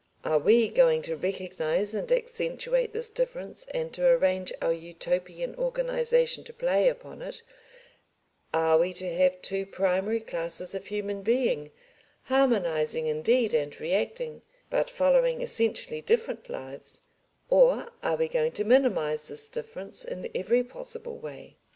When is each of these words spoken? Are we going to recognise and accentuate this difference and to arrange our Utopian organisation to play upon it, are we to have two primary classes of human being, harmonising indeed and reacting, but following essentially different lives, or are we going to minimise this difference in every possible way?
Are 0.25 0.39
we 0.39 0.67
going 0.67 1.03
to 1.03 1.15
recognise 1.15 1.93
and 1.93 2.11
accentuate 2.11 2.91
this 2.91 3.07
difference 3.07 3.67
and 3.67 3.93
to 3.93 4.03
arrange 4.07 4.51
our 4.59 4.73
Utopian 4.73 5.53
organisation 5.57 6.43
to 6.45 6.51
play 6.53 6.89
upon 6.89 7.21
it, 7.21 7.43
are 8.51 8.79
we 8.79 8.93
to 8.93 9.13
have 9.13 9.39
two 9.43 9.63
primary 9.67 10.19
classes 10.19 10.73
of 10.73 10.87
human 10.87 11.21
being, 11.21 11.69
harmonising 12.23 13.05
indeed 13.05 13.53
and 13.53 13.79
reacting, 13.79 14.41
but 14.71 14.89
following 14.89 15.43
essentially 15.43 16.01
different 16.01 16.49
lives, 16.49 17.03
or 17.51 17.89
are 18.01 18.15
we 18.15 18.27
going 18.27 18.53
to 18.53 18.63
minimise 18.63 19.27
this 19.27 19.47
difference 19.47 20.03
in 20.03 20.27
every 20.33 20.63
possible 20.63 21.19
way? 21.19 21.57